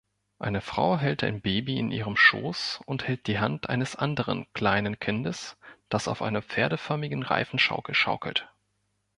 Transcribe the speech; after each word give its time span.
Eine 0.39 0.61
Frau 0.61 0.97
hält 0.97 1.23
ein 1.23 1.41
Baby 1.41 1.77
in 1.77 1.91
ihrem 1.91 2.15
Schoß 2.17 2.79
und 2.87 3.07
hält 3.07 3.27
die 3.27 3.37
Hand 3.37 3.69
eines 3.69 3.95
anderen 3.95 4.47
kleinen 4.53 4.97
Kindes, 4.99 5.59
das 5.89 6.07
auf 6.07 6.23
einer 6.23 6.41
pferdeförmigen 6.41 7.21
Reifenschaukel 7.21 7.93
schaukelt 7.93 8.51